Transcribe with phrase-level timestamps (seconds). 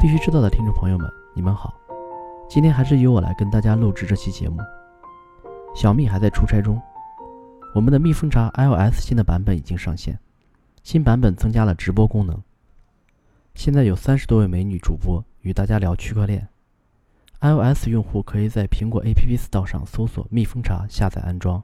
[0.00, 1.74] 必须知道的听众朋友们，你们好，
[2.48, 4.58] 今天还是由我来跟大家录制这期节目。
[5.74, 6.80] 小蜜还在出差中，
[7.74, 10.16] 我们的蜜蜂茶 iOS 新的版本已经上线，
[10.84, 12.40] 新版本增加了直播功能。
[13.56, 16.46] 现在有三十多位美女主播与大家聊区块链。
[17.40, 21.60] iOS 用户可以在苹果 App Store 上搜索“蜜蜂茶”下载安装。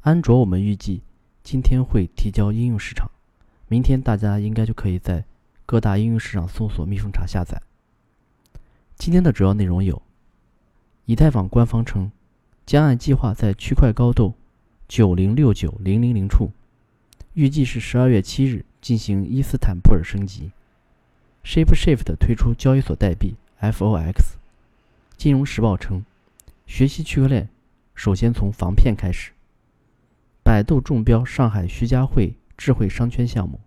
[0.00, 1.02] 安卓我们预计
[1.42, 3.10] 今天会提交应用市场，
[3.68, 5.26] 明天大家应该就可以在。
[5.70, 7.62] 各大应用市场搜索“蜜蜂茶”下载。
[8.96, 10.02] 今天的主要内容有：
[11.04, 12.10] 以太坊官方称，
[12.66, 14.34] 将按计划在区块高度
[14.88, 16.50] 九零六九零零零处，
[17.34, 20.50] 预计是十二月七日进行伊斯坦布尔升级。
[21.44, 24.34] ShapeShift 推出交易所代币 FOX。
[25.16, 26.04] 金融时报称，
[26.66, 27.48] 学习区块链
[27.94, 29.30] 首先从防骗开始。
[30.42, 33.60] 百度中标上海徐家汇智慧商圈项目。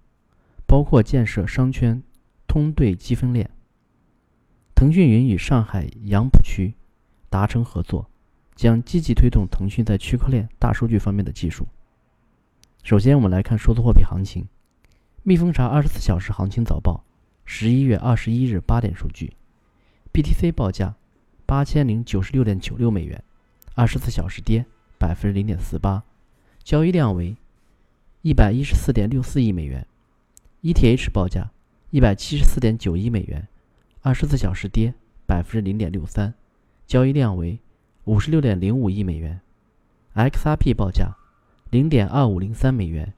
[0.65, 2.01] 包括建设商圈
[2.47, 3.49] 通兑积分链。
[4.75, 6.73] 腾讯云与上海杨浦区
[7.29, 8.09] 达成合作，
[8.55, 11.67] 将积极推动腾讯在区块链、大数据方面的技术。
[12.83, 14.45] 首先，我们来看数字货币行情。
[15.21, 17.05] 蜜蜂茶二十四小时行情早报，
[17.45, 19.31] 十一月二十一日八点数据
[20.11, 20.95] ：BTC 报价
[21.45, 23.23] 八千零九十六点九六美元，
[23.73, 24.65] 二十四小时跌
[24.97, 26.03] 百分之零点四八，
[26.61, 27.37] 交易量为
[28.21, 29.87] 一百一十四点六四亿美元。
[30.63, 31.51] ETH 报价
[31.89, 33.49] 一百七十四点九一美元，
[34.01, 34.93] 二十四小时跌
[35.25, 36.33] 百分之零点六三，
[36.87, 37.59] 交易量为
[38.05, 39.41] 五十六点零五亿美元。
[40.15, 41.17] XRP 报价
[41.69, 43.13] 零点二五零三美元，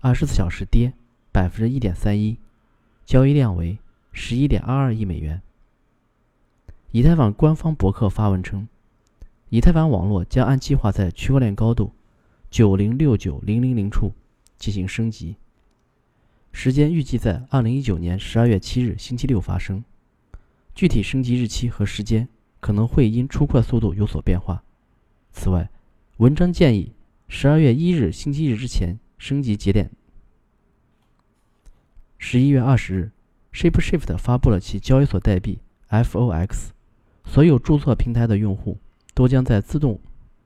[0.00, 0.92] 二十四小时跌
[1.30, 2.36] 百分之一点三一，
[3.06, 3.78] 交易量为
[4.10, 5.40] 十一点二二亿美元。
[6.90, 8.66] 以太坊官方博客发文称，
[9.50, 11.92] 以太坊网络将按计划在区块链高度
[12.50, 14.12] 九零六九零零零处
[14.58, 15.36] 进行升级。
[16.60, 19.84] 时间预计在二零一九年十二月七日星期六发生，
[20.74, 22.28] 具体升级日期和时间
[22.58, 24.64] 可能会因出块速度有所变化。
[25.30, 25.70] 此外，
[26.16, 26.90] 文章建议
[27.28, 29.88] 十二月一日星期日之前升级节点。
[32.18, 33.12] 十一月二十日
[33.52, 36.70] ，ShapeShift 发布了其交易所代币 FOX，
[37.24, 38.78] 所有注册平台的用户
[39.14, 40.00] 都将在自动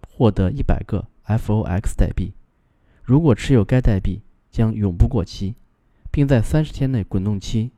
[0.06, 2.34] 获得一百个 FOX 代币，
[3.02, 4.20] 如果持有该代币
[4.50, 5.54] 将永不过期。
[6.12, 7.72] 并在三十天内滚动期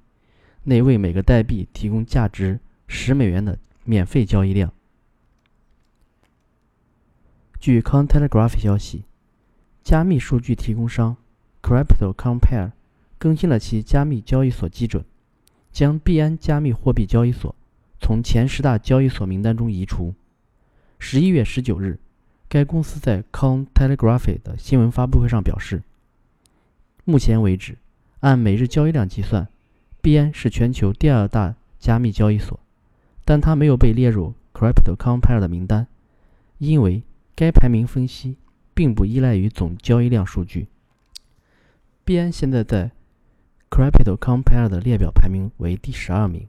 [0.64, 2.58] 内为每个代币提供价值
[2.88, 4.72] 十美元的免费交易量。
[7.60, 9.04] 据 c o n t e l e g r a p h 消息，
[9.82, 11.16] 加密数据提供商
[11.62, 12.72] CryptoCompare
[13.16, 15.04] 更新了其加密交易所基准，
[15.72, 17.54] 将币安加密货币交易所
[18.00, 20.12] 从前十大交易所名单中移除。
[20.98, 21.98] 十一月十九日，
[22.48, 25.82] 该公司在 c o n t e l e g r a p h 的新闻发布会上表示，
[27.04, 27.78] 目前为止。
[28.24, 29.48] 按每日交易量计算，
[30.00, 32.58] 币安是全球第二大加密交易所，
[33.22, 35.86] 但它没有被列入 CryptoCompare 的名单，
[36.56, 37.02] 因为
[37.36, 38.38] 该排名分析
[38.72, 40.68] 并不依赖于总交易量数据。
[42.02, 42.92] 币安现在在
[43.68, 46.48] CryptoCompare 的列表排名为第十二名。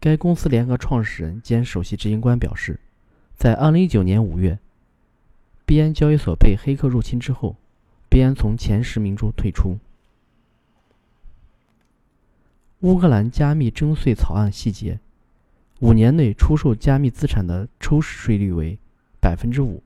[0.00, 2.80] 该公司联合创始人兼首席执行官表示，
[3.34, 4.58] 在2019年5月，
[5.66, 7.56] 币安交易所被黑客入侵之后，
[8.08, 9.78] 币安从前十名中退出。
[12.80, 14.98] 乌克兰加密征税草案细节：
[15.80, 18.78] 五年内出售加密资产的初始税率为
[19.20, 19.82] 百分之五。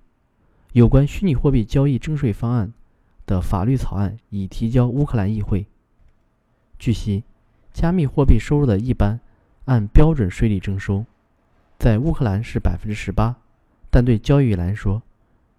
[0.70, 2.72] 有关虚拟货币交易征税方案
[3.26, 5.66] 的法律草案已提交乌克兰议会。
[6.78, 7.24] 据悉，
[7.72, 9.18] 加密货币收入的一般
[9.64, 11.04] 按标准税率征收，
[11.80, 13.34] 在乌克兰是百分之十八，
[13.90, 15.02] 但对交易来说，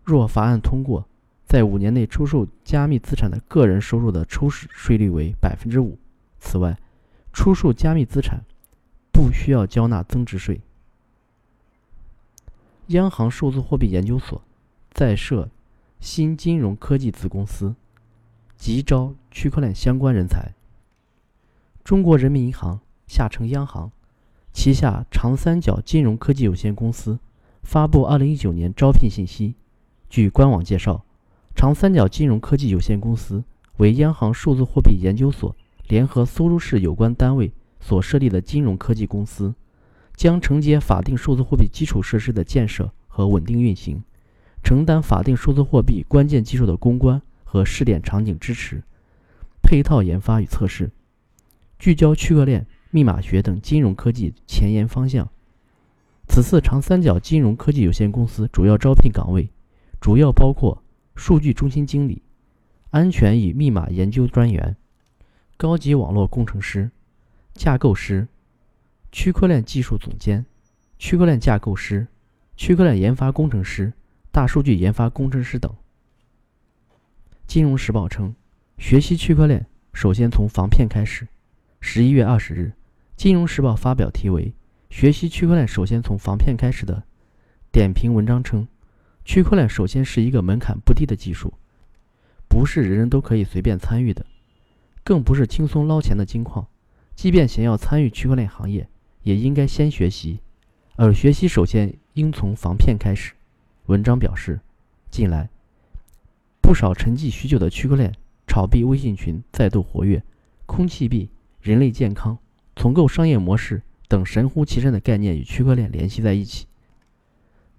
[0.05, 1.05] 若法案通过，
[1.45, 5.97] 在五年内出售加密资产的个人收入的初始税率为百分之五。
[6.39, 6.77] 此外，
[7.35, 8.45] 出售加密资产
[9.11, 10.61] 不需要交纳增值税。
[12.87, 14.41] 央行数字货币研究所
[14.91, 15.49] 在设
[15.99, 17.75] 新金融科技子公司，
[18.55, 20.53] 急招区块链相关人才。
[21.83, 23.91] 中国人民银行下称央行
[24.53, 27.19] 旗下长三角金融科技有限公司
[27.61, 29.55] 发布二零一九年招聘信息。
[30.09, 31.03] 据官网介绍，
[31.53, 33.43] 长三角金融科技有限公司
[33.75, 35.53] 为央行数字货币研究所。
[35.87, 39.53] 联合苏州市有关单位所设立的金融科技公司，
[40.15, 44.01] 将承接法定数字货币基础设施的建设和稳定运行，
[44.63, 48.81] 承担法定数字货币关键技术的攻关和试点场景支持、
[49.61, 50.91] 配套研发与测试，
[51.77, 55.29] 聚焦区块链、密码学等金融科技前沿方向。
[56.27, 59.51] 此次长三角金融科技有限公司主要招聘岗位，
[60.01, 60.81] 主要包括
[61.15, 62.23] 数据中心经理、
[62.89, 64.75] 安全与密码研究专员。
[65.57, 66.91] 高级网络工程师、
[67.53, 68.27] 架构师、
[69.11, 70.45] 区块链技术总监、
[70.99, 72.05] 区块链架构师、
[72.57, 73.93] 区块链研发工程师、
[74.31, 75.73] 大数据研发工程师等。
[77.47, 78.35] 金融时报称，
[78.77, 81.25] 学习区块链首先从防骗开始。
[81.79, 82.73] 十一月二十日，
[83.15, 84.47] 金融时报发表题为
[84.89, 87.03] 《学习区块链首先从防骗开始》的
[87.71, 88.67] 点评文章称，
[89.23, 91.53] 区块链首先是一个门槛不低的技术。
[92.49, 94.25] 不是人人都可以随便参与的，
[95.05, 96.65] 更不是轻松捞钱的金矿。
[97.15, 98.89] 即便想要参与区块链行业，
[99.21, 100.39] 也应该先学习，
[100.95, 103.33] 而学习首先应从防骗开始。
[103.85, 104.59] 文章表示，
[105.11, 105.47] 近来
[106.59, 108.11] 不少沉寂许久的区块链
[108.47, 110.23] 炒币微信群再度活跃，
[110.65, 111.29] 空气币、
[111.61, 112.35] 人类健康、
[112.75, 116.65] 重构商业模式等神乎其神的概念与区块链联系在一起，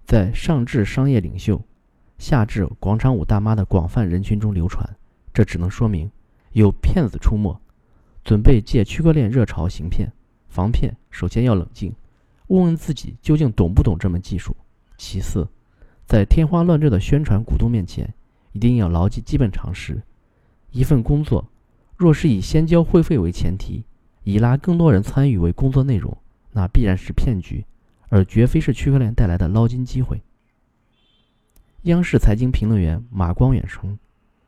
[0.05, 1.61] 在上至商业领袖。
[2.17, 4.97] 下至广场舞大妈的广泛人群中流传，
[5.31, 6.09] 这只能说明
[6.51, 7.59] 有骗子出没，
[8.23, 10.11] 准备借区块链热潮行骗。
[10.47, 11.93] 防骗首先要冷静，
[12.47, 14.55] 问问自己究竟懂不懂这门技术。
[14.97, 15.47] 其次，
[16.05, 18.11] 在天花乱坠的宣传鼓动面前，
[18.53, 20.01] 一定要牢记基本常识：
[20.71, 21.47] 一份工作
[21.95, 23.83] 若是以先交会费为前提，
[24.23, 26.17] 以拉更多人参与为工作内容，
[26.51, 27.65] 那必然是骗局，
[28.09, 30.21] 而绝非是区块链带来的捞金机会。
[31.83, 33.99] 央视财经评论员马光远称：“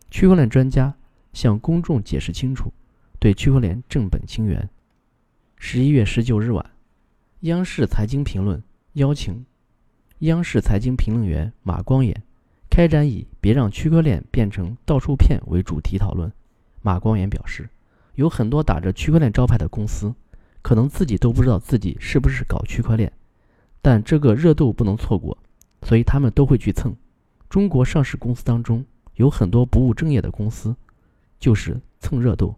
[0.10, 0.96] 区块链专家
[1.34, 2.72] 向公众解释清楚，
[3.20, 4.70] 对区块链正本清源。”
[5.58, 6.66] 十一月十九日晚，
[7.42, 9.46] 央视财经评论邀请
[10.20, 12.24] 央视财经评论员马光远
[12.70, 16.32] 开展以“别让区块链变成到处骗”为主题讨论。
[16.82, 17.70] 马光远表示，
[18.16, 20.14] 有很多打着区块链招牌的公司，
[20.62, 23.12] 可能自己都不知道自己是不是搞区块链，
[23.82, 25.38] 但这个热度不能错过，
[25.84, 26.96] 所以他们都会去蹭。
[27.50, 28.86] 中国上市公司当中
[29.16, 30.76] 有很多不务正业的公司，
[31.40, 32.56] 就是蹭热度，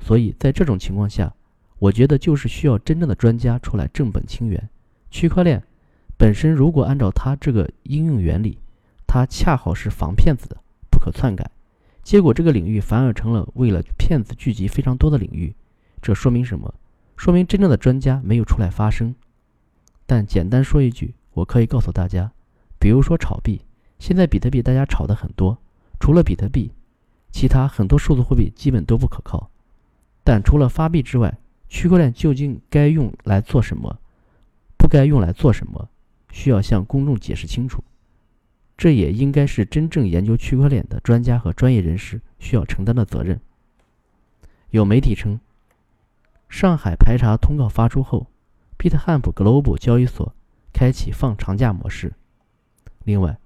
[0.00, 1.32] 所以在这种情况下，
[1.78, 4.68] 我觉得就是需要真正的专家出来正本清源。
[5.10, 5.62] 区块链
[6.16, 8.58] 本身如果按照它这个应用原理，
[9.06, 10.56] 它恰好是防骗子的，
[10.90, 11.50] 不可篡改。
[12.02, 15.54] 结果这个领域反而成了为了骗子聚集非常多的领域，
[16.00, 16.74] 这说明什么？
[17.16, 19.14] 说明真正的专家没有出来发声。
[20.06, 22.32] 但简单说一句，我可以告诉大家，
[22.78, 23.60] 比如说炒币。
[23.98, 25.56] 现在比特币大家炒的很多，
[26.00, 26.72] 除了比特币，
[27.32, 29.50] 其他很多数字货币基本都不可靠。
[30.22, 31.36] 但除了发币之外，
[31.68, 33.98] 区块链究竟该用来做什么，
[34.76, 35.88] 不该用来做什么，
[36.30, 37.82] 需要向公众解释清楚。
[38.76, 43.40] 这也应该是真正研究区块链的专家和专业人士需要承担的责任。
[44.70, 45.40] 有媒体称，
[46.48, 48.26] 上海排查通告发出后
[48.78, 50.34] ，BitHamp Global 交易所
[50.72, 52.12] 开启放长假模式。
[53.04, 53.38] 另外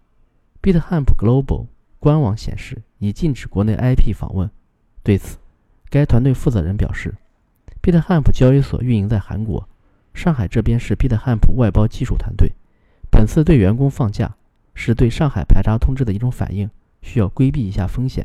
[0.63, 1.67] ，BitHamp Global
[2.07, 4.49] 官网显示已禁止国内 IP 访问。
[5.03, 5.39] 对此，
[5.91, 7.13] 该团队负责人表示
[7.83, 9.69] ：“BitHamp 交易所运营在韩国，
[10.15, 12.53] 上海这边是 BitHamp 外包技术团队。
[13.11, 14.37] 本次对员工放假
[14.73, 16.71] 是对上海排查通知的一种反应，
[17.03, 18.25] 需要规避一下风险。”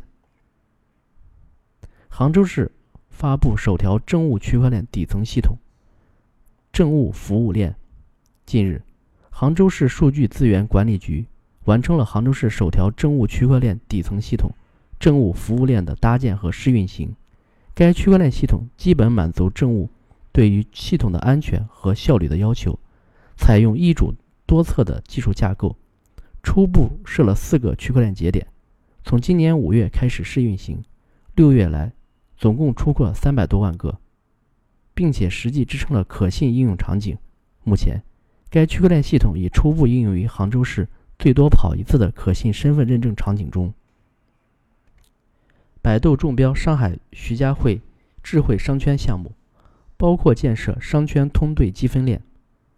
[2.07, 2.71] 杭州市
[3.09, 5.57] 发布首条政务区块链底层系统——
[6.71, 7.75] 政务服务链。
[8.45, 8.83] 近日，
[9.31, 11.25] 杭州市数据资源管理局。
[11.65, 14.51] 完成了杭州市首条政务区块链底层系统——
[14.99, 17.15] 政务服务链的搭建和试运行。
[17.73, 19.89] 该区块链系统基本满足政务
[20.31, 22.77] 对于系统的安全和效率的要求，
[23.37, 24.13] 采用一主
[24.45, 25.77] 多策的技术架构，
[26.43, 28.47] 初步设了四个区块链节点。
[29.03, 30.83] 从今年五月开始试运行，
[31.35, 31.91] 六月来
[32.37, 33.99] 总共出货三百多万个，
[34.93, 37.17] 并且实际支撑了可信应用场景。
[37.63, 38.01] 目前，
[38.49, 40.87] 该区块链系统已初步应用于杭州市。
[41.21, 43.71] 最多跑一次的可信身份认证场景中，
[45.79, 47.79] 百度中标上海徐家汇
[48.23, 49.31] 智慧商圈项目，
[49.97, 52.23] 包括建设商圈通兑积分链。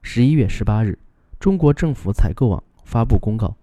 [0.01, 0.99] 十一月十八日，
[1.39, 3.55] 中国政府采购网发布公告，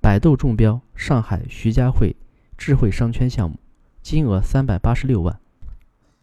[0.00, 2.14] 百度中标上海徐家汇
[2.56, 3.58] 智慧商圈项目，
[4.00, 5.40] 金额三百八十六万。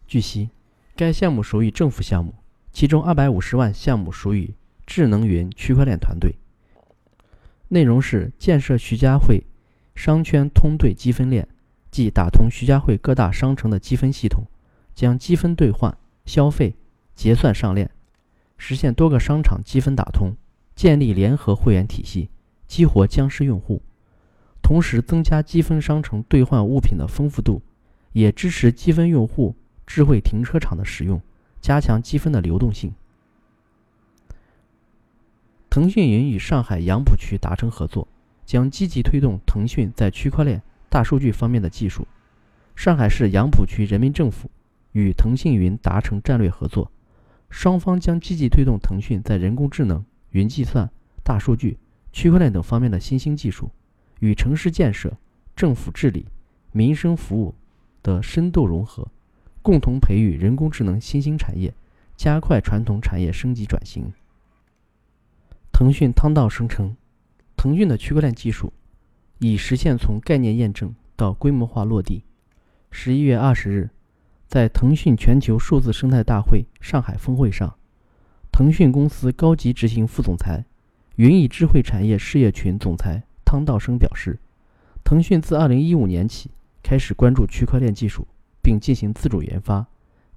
[0.06, 0.48] 据悉，
[0.96, 2.32] 该项目属于政府项目，
[2.72, 4.54] 其中二百五十万项目属于
[4.86, 6.36] 智能云区块链团队。
[7.68, 9.44] 内容是建设徐家汇
[9.94, 11.46] 商圈通兑积分链，
[11.90, 14.44] 即打通徐家汇各大商城的积分系统，
[14.94, 16.74] 将积分兑换、消费、
[17.14, 17.90] 结算上链，
[18.56, 20.34] 实现多个商场积分打通，
[20.74, 22.30] 建立联合会员体系，
[22.66, 23.82] 激活僵尸用户，
[24.62, 27.60] 同时增加积分商城兑换物品的丰富度，
[28.12, 29.54] 也支持积分用户
[29.86, 31.20] 智慧停车场的使用，
[31.60, 32.94] 加强积分的流动性。
[35.78, 38.08] 腾讯云与上海杨浦区达成合作，
[38.44, 42.04] 将积极推动腾讯在区块链、大数据方面的技术。
[42.74, 44.50] 上海市杨浦区人民政府
[44.90, 46.90] 与腾讯云达成战略合作，
[47.48, 50.90] 双方将积极推动腾讯在人工智能、云计算、
[51.22, 51.78] 大数据、
[52.12, 53.70] 区块链等方面的新兴技术
[54.18, 55.16] 与城市建设、
[55.54, 56.26] 政府治理、
[56.72, 57.54] 民生服务
[58.02, 59.06] 的深度融合，
[59.62, 61.72] 共同培育人工智能新兴产业，
[62.16, 64.12] 加快传统产业升级转型。
[65.78, 66.96] 腾讯汤道声称，
[67.56, 68.72] 腾讯的区块链技术
[69.38, 72.24] 已实现从概念验证到规模化落地。
[72.90, 73.90] 十一月二十日，
[74.48, 77.76] 在腾讯全球数字生态大会上海峰会上，
[78.50, 80.64] 腾讯公司高级执行副总裁、
[81.14, 84.40] 云翼智慧产业事业群总裁汤道生表示，
[85.04, 86.50] 腾讯自二零一五年起
[86.82, 88.26] 开始关注区块链技术，
[88.60, 89.86] 并进行自主研发，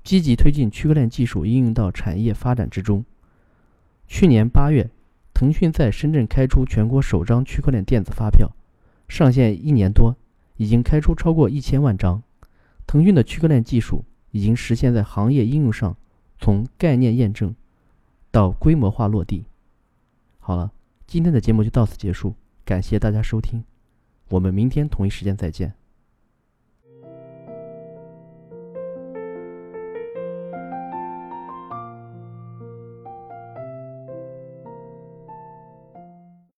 [0.03, 3.03] 积极推进区块链技术应用到产业发展之中。
[4.05, 4.87] 去年八月。
[5.41, 8.51] 腾讯在深圳开出全国首张区块链电子发票，
[9.07, 10.15] 上线一年多，
[10.57, 12.21] 已经开出超过一千万张。
[12.85, 15.97] 腾讯的区块链技术已经实现在行业应用上
[16.37, 17.55] 从概念验证
[18.29, 19.45] 到规模化落地。
[20.37, 20.71] 好了，
[21.07, 23.63] 今天的节目就到此结束，感谢大家收听，
[24.29, 25.80] 我们明天同一时间再见。